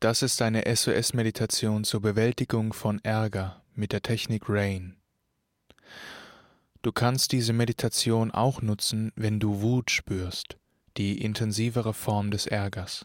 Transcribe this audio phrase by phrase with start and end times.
[0.00, 4.96] Das ist eine SOS-Meditation zur Bewältigung von Ärger mit der Technik RAIN.
[6.80, 10.56] Du kannst diese Meditation auch nutzen, wenn du Wut spürst,
[10.96, 13.04] die intensivere Form des Ärgers.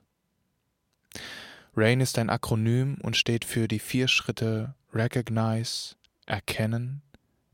[1.76, 7.02] RAIN ist ein Akronym und steht für die vier Schritte Recognize, Erkennen,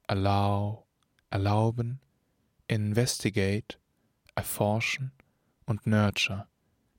[0.05, 0.86] Allow,
[1.32, 2.00] Erlauben,
[2.68, 3.80] Investigate,
[4.36, 5.12] Erforschen
[5.66, 6.46] und Nurture,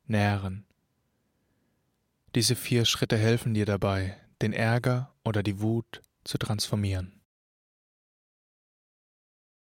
[0.08, 0.66] Nähren.
[2.34, 7.20] Diese vier Schritte helfen dir dabei, den Ärger oder die Wut zu transformieren.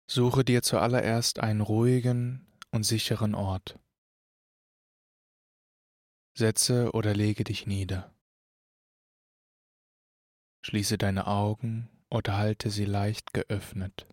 [0.10, 3.80] Suche dir zuallererst einen ruhigen und sicheren Ort.
[6.36, 8.14] Setze oder lege dich nieder.
[10.64, 14.08] Schließe deine Augen oder halte sie leicht geöffnet.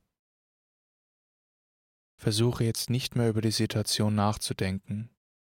[2.18, 5.10] Versuche jetzt nicht mehr über die Situation nachzudenken,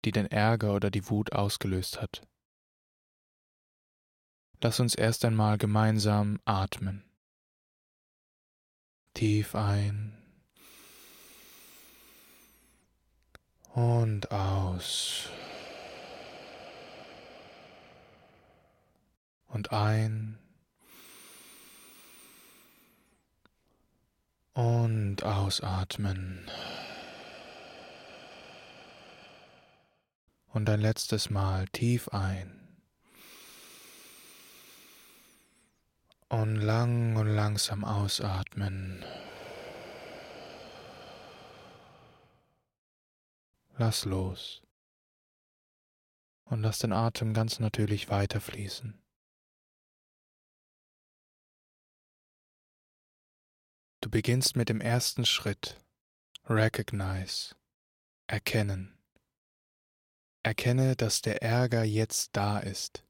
[0.06, 2.26] die den Ärger oder die Wut ausgelöst hat.
[4.66, 7.04] Lass uns erst einmal gemeinsam atmen.
[9.14, 10.12] Tief ein
[13.74, 15.28] und aus.
[19.46, 20.36] Und ein
[24.54, 26.50] und ausatmen.
[30.48, 32.65] Und ein letztes Mal tief ein.
[36.28, 39.04] Und lang und langsam ausatmen.
[43.78, 44.62] Lass los.
[46.46, 49.00] Und lass den Atem ganz natürlich weiterfließen.
[54.00, 55.78] Du beginnst mit dem ersten Schritt.
[56.44, 57.54] Recognize.
[58.26, 58.98] Erkennen.
[60.42, 63.04] Erkenne, dass der Ärger jetzt da ist,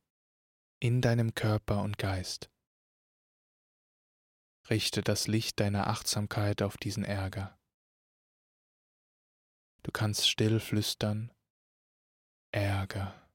[0.80, 2.50] in deinem Körper und Geist.
[4.68, 7.56] Richte das Licht deiner Achtsamkeit auf diesen Ärger.
[9.84, 11.30] Du kannst still flüstern,
[12.52, 13.30] Ärger,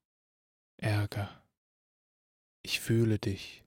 [0.78, 1.46] Ärger,
[2.64, 3.64] ich fühle dich.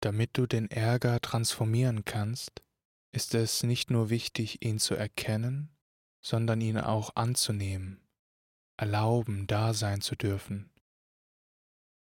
[0.00, 2.62] Damit du den Ärger transformieren kannst,
[3.12, 5.75] ist es nicht nur wichtig, ihn zu erkennen,
[6.26, 8.04] sondern ihn auch anzunehmen,
[8.76, 10.72] erlauben, da sein zu dürfen.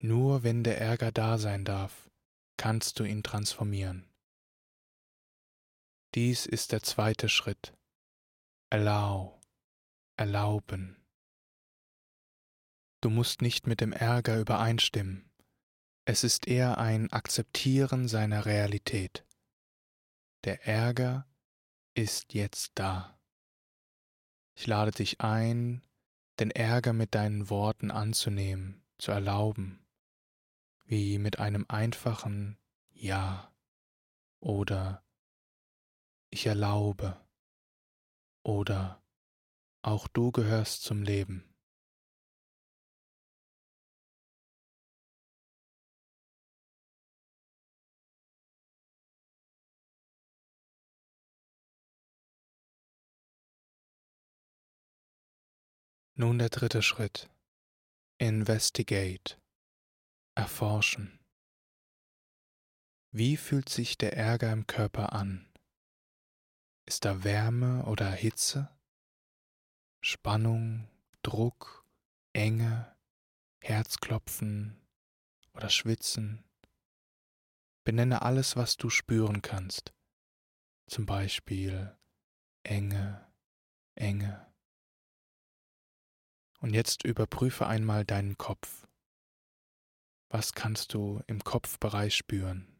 [0.01, 2.09] Nur wenn der Ärger da sein darf,
[2.57, 4.09] kannst du ihn transformieren.
[6.15, 7.73] Dies ist der zweite Schritt.
[8.69, 9.39] Allow,
[10.17, 10.97] erlauben.
[12.99, 15.31] Du musst nicht mit dem Ärger übereinstimmen.
[16.03, 19.25] Es ist eher ein Akzeptieren seiner Realität.
[20.43, 21.25] Der Ärger
[21.93, 23.18] ist jetzt da.
[24.59, 25.81] Ich lade dich ein,
[26.41, 29.87] den Ärger mit deinen Worten anzunehmen, zu erlauben,
[30.83, 32.57] wie mit einem einfachen
[32.91, 33.55] Ja
[34.41, 35.01] oder
[36.29, 37.25] ich erlaube
[38.43, 39.01] oder
[39.81, 41.48] auch du gehörst zum Leben.
[56.19, 57.29] Nun der dritte Schritt.
[58.17, 59.37] Investigate.
[60.35, 61.17] Erforschen.
[63.11, 65.49] Wie fühlt sich der Ärger im Körper an?
[66.85, 68.69] Ist da Wärme oder Hitze?
[70.01, 70.89] Spannung,
[71.21, 71.85] Druck,
[72.33, 72.93] Enge,
[73.61, 74.77] Herzklopfen
[75.53, 76.43] oder Schwitzen?
[77.85, 79.93] Benenne alles, was du spüren kannst.
[80.85, 81.97] Zum Beispiel
[82.63, 83.25] Enge,
[83.95, 84.48] Enge.
[86.59, 88.87] Und jetzt überprüfe einmal deinen Kopf.
[90.29, 92.78] Was kannst du im Kopfbereich spüren?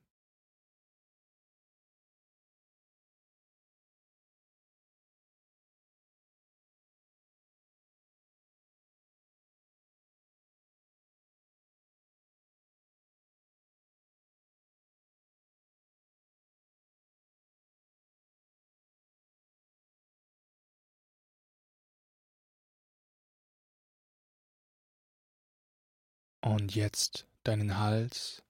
[26.50, 28.42] Und jetzt deinen Hals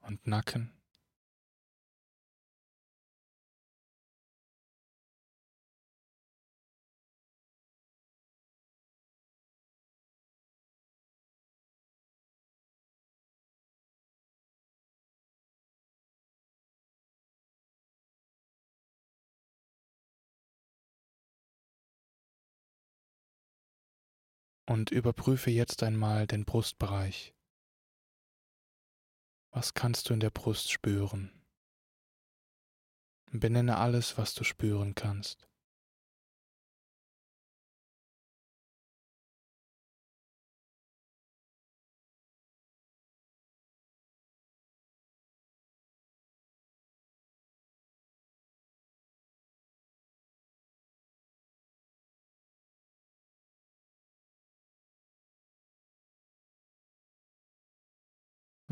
[0.00, 0.72] und Nacken.
[24.66, 27.34] und überprüfe jetzt einmal den Brustbereich.
[29.54, 31.30] Was kannst du in der Brust spüren?
[33.30, 35.48] Benenne alles, was du spüren kannst.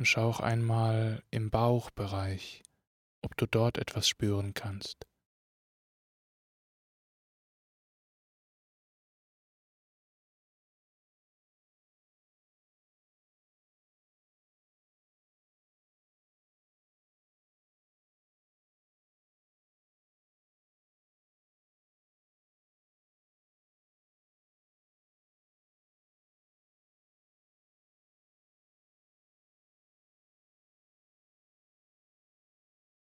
[0.03, 2.65] Und schau auch einmal im Bauchbereich,
[3.25, 5.07] ob du dort etwas spüren kannst.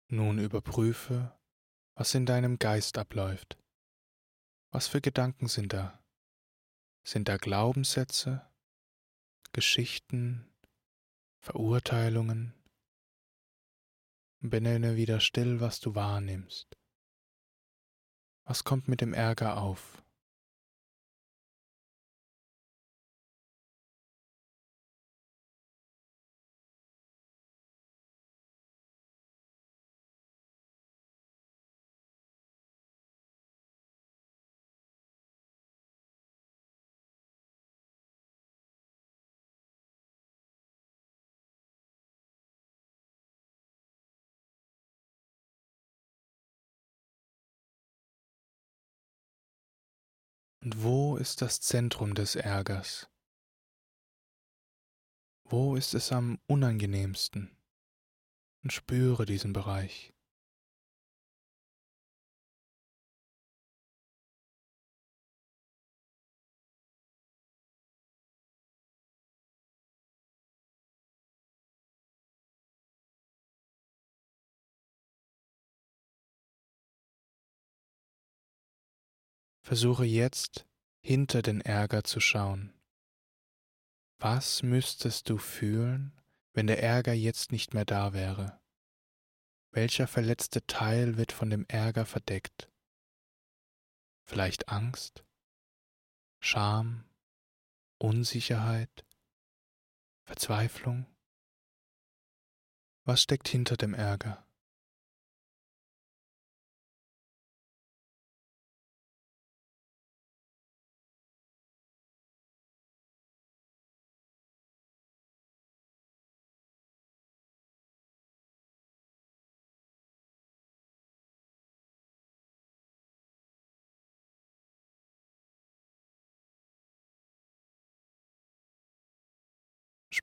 [0.09, 1.37] Nun überprüfe,
[1.95, 3.57] was in deinem Geist abläuft.
[4.71, 6.01] Was für Gedanken sind da?
[7.03, 8.49] Sind da Glaubenssätze,
[9.51, 10.49] Geschichten,
[11.39, 12.53] Verurteilungen?
[14.39, 16.77] Benenne wieder still, was du wahrnimmst.
[18.45, 20.03] Was kommt mit dem Ärger auf?
[50.75, 53.09] Wo ist das Zentrum des Ärgers?
[55.45, 57.55] Wo ist es am unangenehmsten?
[58.63, 60.13] Und spüre diesen Bereich.
[79.67, 80.65] Versuche jetzt
[81.01, 82.73] hinter den Ärger zu schauen.
[84.17, 86.17] Was müsstest du fühlen,
[86.53, 88.61] wenn der Ärger jetzt nicht mehr da wäre?
[89.71, 92.71] Welcher verletzte Teil wird von dem Ärger verdeckt?
[94.23, 95.25] Vielleicht Angst,
[96.39, 97.03] Scham,
[97.97, 99.05] Unsicherheit,
[100.23, 101.07] Verzweiflung?
[103.03, 104.46] Was steckt hinter dem Ärger?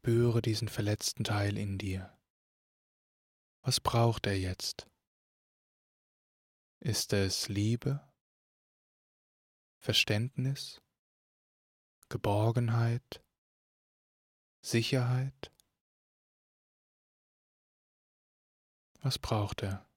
[0.04, 2.14] Spüre diesen verletzten Teil in dir.
[3.62, 4.86] Was braucht er jetzt?
[6.78, 8.06] Ist es Liebe,
[9.78, 10.82] Verständnis,
[12.10, 13.24] Geborgenheit,
[14.60, 15.50] Sicherheit?
[19.00, 19.88] Was braucht er?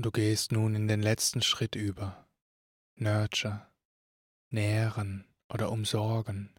[0.00, 2.26] Und du gehst nun in den letzten Schritt über.
[2.96, 3.70] Nurture,
[4.48, 6.54] nähren oder umsorgen.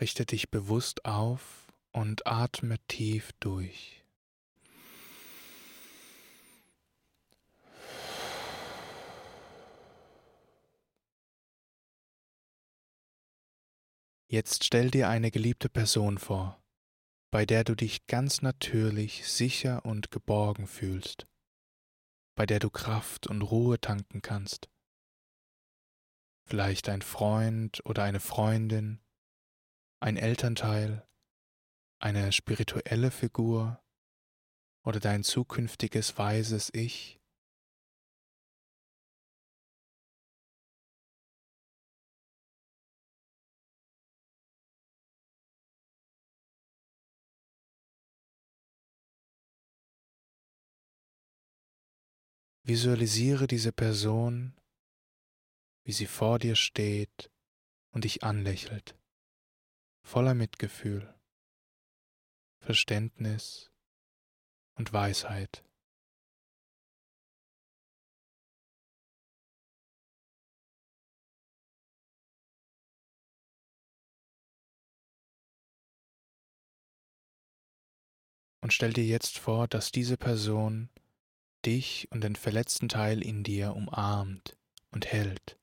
[0.00, 4.04] Richte dich bewusst auf und atme tief durch.
[14.26, 16.59] Jetzt stell dir eine geliebte Person vor
[17.30, 21.26] bei der du dich ganz natürlich sicher und geborgen fühlst,
[22.36, 24.68] bei der du Kraft und Ruhe tanken kannst.
[26.48, 29.00] Vielleicht ein Freund oder eine Freundin,
[30.00, 31.06] ein Elternteil,
[32.00, 33.80] eine spirituelle Figur
[34.84, 37.19] oder dein zukünftiges weises Ich.
[52.70, 54.54] Visualisiere diese Person,
[55.82, 57.28] wie sie vor dir steht
[57.90, 58.96] und dich anlächelt,
[60.04, 61.12] voller Mitgefühl,
[62.60, 63.72] Verständnis
[64.76, 65.64] und Weisheit.
[78.62, 80.88] Und stell dir jetzt vor, dass diese Person
[81.62, 84.56] dich und den verletzten Teil in dir umarmt
[84.90, 85.58] und hält.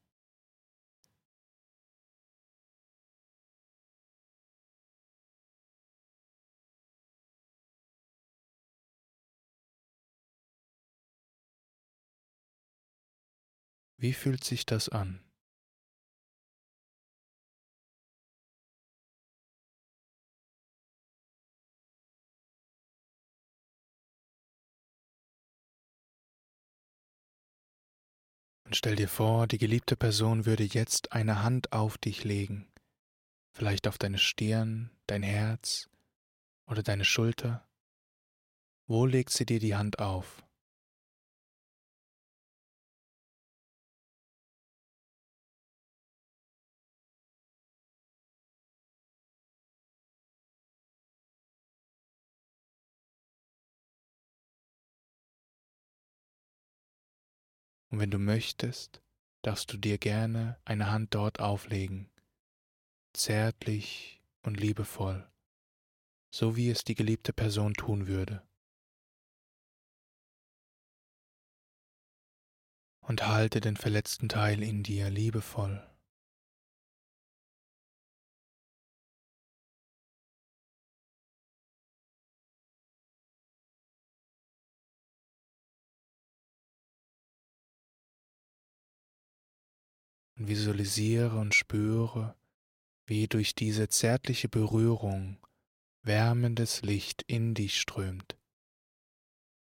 [14.00, 15.27] Wie fühlt sich das an?
[28.68, 32.68] Und stell dir vor, die geliebte Person würde jetzt eine Hand auf dich legen,
[33.54, 35.90] vielleicht auf deine Stirn, dein Herz
[36.66, 37.66] oder deine Schulter.
[38.86, 40.44] Wo legt sie dir die Hand auf?
[57.90, 59.02] Und wenn du möchtest,
[59.42, 62.10] darfst du dir gerne eine Hand dort auflegen,
[63.14, 65.30] zärtlich und liebevoll,
[66.30, 68.46] so wie es die geliebte Person tun würde.
[73.00, 75.82] Und halte den verletzten Teil in dir liebevoll.
[90.38, 92.36] Und visualisiere und spüre,
[93.06, 95.38] wie durch diese zärtliche Berührung
[96.04, 98.38] wärmendes Licht in dich strömt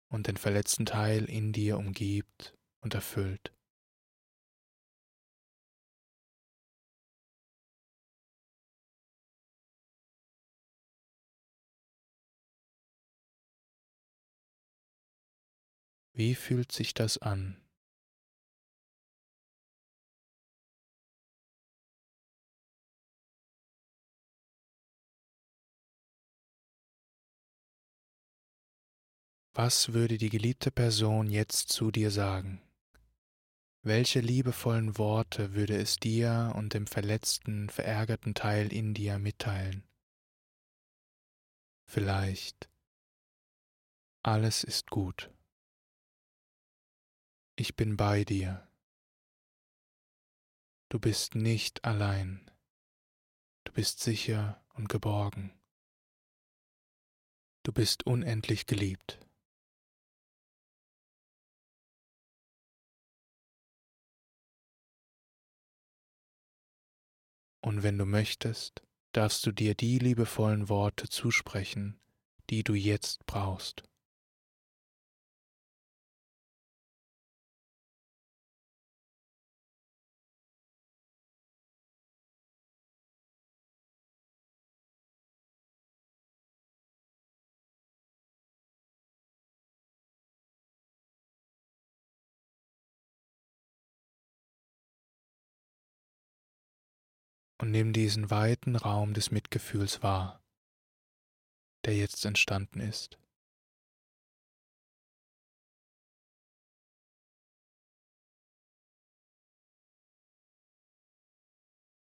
[0.09, 3.53] und den verletzten Teil in dir umgibt und erfüllt.
[16.17, 17.64] Wie fühlt sich das an?
[29.57, 32.61] Was würde die geliebte Person jetzt zu dir sagen?
[33.83, 39.85] Welche liebevollen Worte würde es dir und dem verletzten, verärgerten Teil in dir mitteilen?
[41.87, 42.69] Vielleicht,
[44.25, 45.31] alles ist gut.
[47.55, 48.67] Ich bin bei dir.
[50.89, 52.51] Du bist nicht allein.
[53.63, 55.53] Du bist sicher und geborgen.
[57.63, 59.24] Du bist unendlich geliebt.
[67.65, 71.99] Und wenn du möchtest, darfst du dir die liebevollen Worte zusprechen,
[72.51, 73.85] die du jetzt brauchst.
[97.65, 100.45] Und nimm diesen weiten Raum des Mitgefühls wahr,
[101.87, 103.19] der jetzt entstanden ist.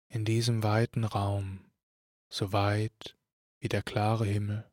[0.10, 1.63] In diesem weiten Raum,
[2.27, 3.17] so weit
[3.62, 4.70] wie der klare Himmel,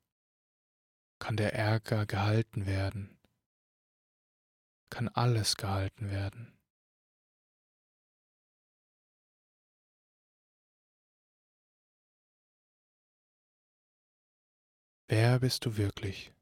[1.20, 3.16] kann der Ärger gehalten werden,
[4.90, 6.59] kann alles gehalten werden.
[15.12, 16.32] Wer bist du wirklich?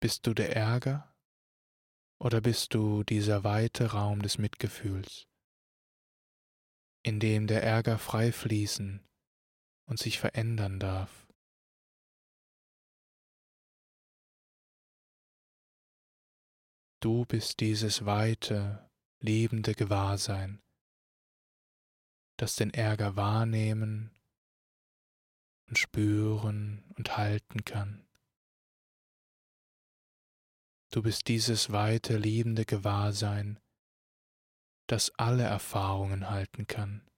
[0.00, 1.14] Bist du der Ärger
[2.18, 5.28] oder bist du dieser weite Raum des Mitgefühls,
[7.02, 9.06] in dem der Ärger frei fließen
[9.84, 11.28] und sich verändern darf?
[17.00, 20.61] Du bist dieses weite, lebende Gewahrsein,
[22.42, 24.10] das den Ärger wahrnehmen
[25.68, 28.04] und spüren und halten kann.
[30.90, 33.60] Du bist dieses weite, liebende Gewahrsein,
[34.88, 37.08] das alle Erfahrungen halten kann,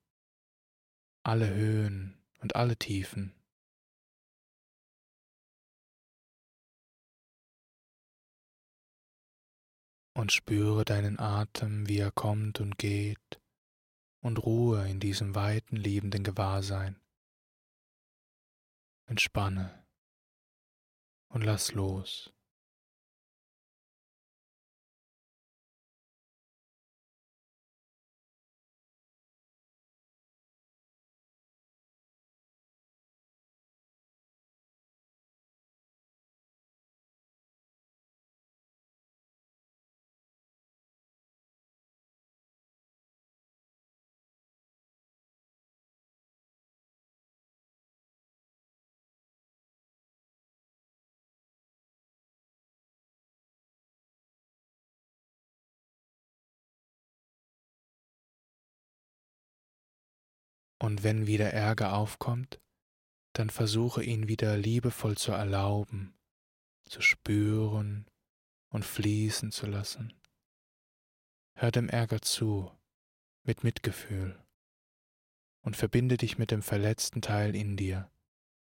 [1.22, 3.34] alle Höhen und alle Tiefen.
[10.12, 13.40] Und spüre deinen Atem, wie er kommt und geht,
[14.24, 16.96] und Ruhe in diesem weiten, liebenden Gewahrsein.
[19.04, 19.86] Entspanne
[21.28, 22.32] und lass los.
[60.84, 62.60] Und wenn wieder Ärger aufkommt,
[63.32, 66.14] dann versuche ihn wieder liebevoll zu erlauben,
[66.84, 68.06] zu spüren
[68.68, 70.12] und fließen zu lassen.
[71.54, 72.70] Hör dem Ärger zu,
[73.44, 74.38] mit Mitgefühl,
[75.62, 78.10] und verbinde dich mit dem verletzten Teil in dir,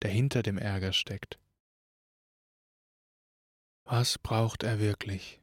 [0.03, 1.41] der hinter dem Ärger steckt.
[3.83, 5.41] Was braucht er wirklich?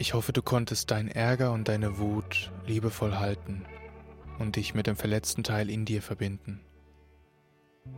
[0.00, 3.66] Ich hoffe, du konntest dein Ärger und deine Wut liebevoll halten
[4.38, 6.62] und dich mit dem verletzten Teil in dir verbinden.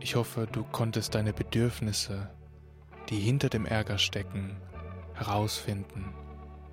[0.01, 2.29] Ich hoffe, du konntest deine Bedürfnisse,
[3.07, 4.57] die hinter dem Ärger stecken,
[5.13, 6.13] herausfinden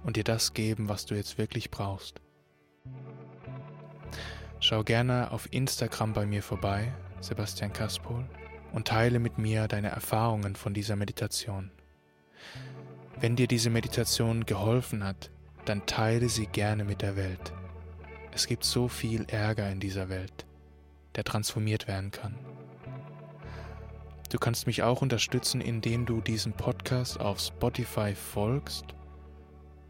[0.03, 2.21] und dir das geben, was du jetzt wirklich brauchst.
[4.59, 8.29] Schau gerne auf Instagram bei mir vorbei, Sebastian Kaspol,
[8.73, 11.71] und teile mit mir deine Erfahrungen von dieser Meditation.
[13.21, 15.31] Wenn dir diese Meditation geholfen hat,
[15.67, 17.53] dann teile sie gerne mit der Welt.
[18.33, 20.47] Es gibt so viel Ärger in dieser Welt,
[21.17, 22.35] der transformiert werden kann.
[24.31, 28.87] Du kannst mich auch unterstützen, indem du diesem Podcast auf Spotify folgst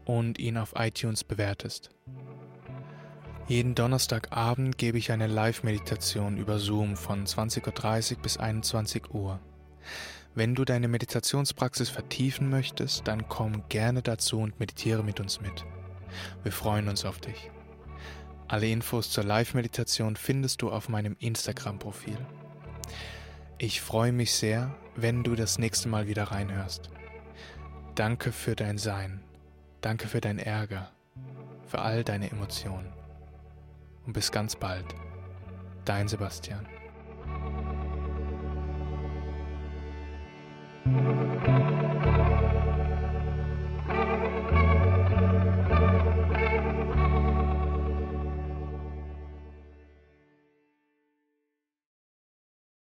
[0.03, 1.91] und ihn auf iTunes bewertest.
[3.47, 9.39] Jeden Donnerstagabend gebe ich eine Live-Meditation über Zoom von 20.30 Uhr bis 21 Uhr.
[10.33, 15.65] Wenn du deine Meditationspraxis vertiefen möchtest, dann komm gerne dazu und meditiere mit uns mit.
[16.43, 17.49] Wir freuen uns auf dich.
[18.47, 22.17] Alle Infos zur Live-Meditation findest du auf meinem Instagram-Profil.
[23.57, 26.89] Ich freue mich sehr, wenn du das nächste Mal wieder reinhörst.
[27.95, 29.21] Danke für dein Sein.
[29.81, 30.91] Danke für dein Ärger.
[31.67, 32.91] Für all deine Emotionen.
[34.05, 34.85] Und bis ganz bald.
[35.85, 36.65] Dein Sebastian.
[40.83, 41.30] Thank you